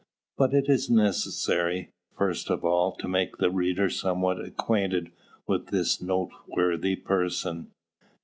[0.35, 5.11] But it is necessary, first of all, to make the reader somewhat acquainted
[5.45, 7.69] with this noteworthy person.